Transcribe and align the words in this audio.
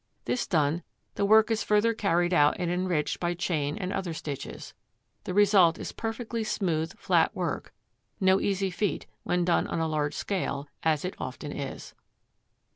This 0.25 0.47
done, 0.47 0.81
the 1.13 1.25
work 1.27 1.51
is 1.51 1.63
further 1.63 1.93
carried 1.93 2.33
out 2.33 2.55
and 2.57 2.71
enriched 2.71 3.19
by 3.19 3.35
chain 3.35 3.77
and 3.77 3.93
other 3.93 4.13
stitches. 4.15 4.73
The 5.25 5.33
result 5.35 5.77
is 5.77 5.91
perfectly 5.91 6.43
smooth 6.43 6.97
flat 6.97 7.35
work, 7.35 7.71
no 8.19 8.39
easy 8.41 8.71
feat 8.71 9.05
when 9.21 9.45
done 9.45 9.67
on 9.67 9.77
a 9.79 9.87
large 9.87 10.15
scale, 10.15 10.67
as 10.81 11.05
it 11.05 11.13
often 11.19 11.51
is. 11.51 11.93